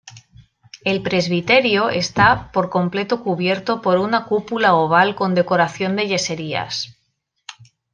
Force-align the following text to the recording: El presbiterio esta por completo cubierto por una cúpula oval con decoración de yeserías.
El 0.83 1.03
presbiterio 1.03 1.91
esta 1.91 2.51
por 2.53 2.71
completo 2.71 3.23
cubierto 3.23 3.83
por 3.83 3.99
una 3.99 4.25
cúpula 4.25 4.73
oval 4.73 5.13
con 5.13 5.35
decoración 5.35 5.95
de 5.95 6.07
yeserías. 6.07 6.97